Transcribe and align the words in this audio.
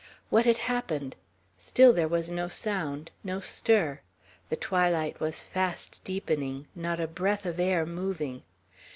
What 0.31 0.45
had 0.47 0.57
happened? 0.57 1.15
Still 1.59 1.93
there 1.93 2.07
was 2.07 2.31
no 2.31 2.47
sound, 2.47 3.11
no 3.23 3.39
stir. 3.39 3.99
The 4.49 4.55
twilight 4.55 5.19
was 5.19 5.45
fast 5.45 6.03
deepening; 6.03 6.65
not 6.73 6.99
a 6.99 7.05
breath 7.07 7.45
of 7.45 7.59
air 7.59 7.85
moving. 7.85 8.41